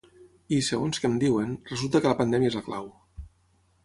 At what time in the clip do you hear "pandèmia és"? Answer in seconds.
2.23-2.57